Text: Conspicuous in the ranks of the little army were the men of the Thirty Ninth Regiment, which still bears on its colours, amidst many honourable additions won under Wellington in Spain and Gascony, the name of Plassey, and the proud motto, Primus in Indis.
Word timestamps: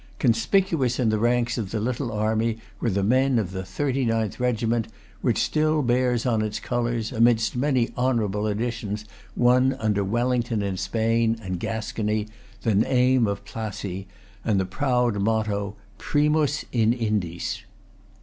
Conspicuous 0.17 0.99
in 0.99 1.09
the 1.09 1.19
ranks 1.19 1.59
of 1.59 1.69
the 1.69 1.79
little 1.79 2.11
army 2.11 2.57
were 2.79 2.89
the 2.89 3.03
men 3.03 3.37
of 3.37 3.51
the 3.51 3.63
Thirty 3.63 4.03
Ninth 4.03 4.39
Regiment, 4.39 4.87
which 5.21 5.37
still 5.37 5.83
bears 5.83 6.25
on 6.25 6.41
its 6.41 6.59
colours, 6.59 7.11
amidst 7.11 7.55
many 7.55 7.91
honourable 7.95 8.47
additions 8.47 9.05
won 9.35 9.73
under 9.75 10.03
Wellington 10.03 10.63
in 10.63 10.75
Spain 10.77 11.37
and 11.39 11.59
Gascony, 11.59 12.27
the 12.63 12.73
name 12.73 13.27
of 13.27 13.45
Plassey, 13.45 14.07
and 14.43 14.59
the 14.59 14.65
proud 14.65 15.21
motto, 15.21 15.75
Primus 15.99 16.65
in 16.71 16.93
Indis. 16.93 17.61